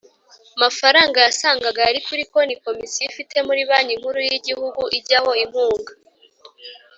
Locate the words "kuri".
2.07-2.23